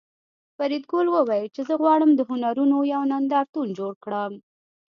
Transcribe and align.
فریدګل 0.55 1.07
وویل 1.11 1.47
چې 1.55 1.61
زه 1.67 1.73
غواړم 1.81 2.11
د 2.15 2.21
هنرونو 2.29 2.77
یو 2.93 3.01
نندارتون 3.11 3.67
جوړ 3.79 3.91
کړم 4.03 4.33